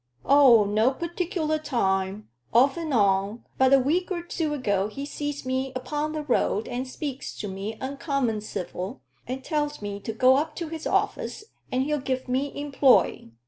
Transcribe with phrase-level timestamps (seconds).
[0.25, 5.45] "Oh, no particular time off and on; but a week or two ago he sees
[5.45, 10.37] me upo' the road, and speaks to me uncommon civil, and tells me to go
[10.37, 13.29] up to his office and he'll give me employ.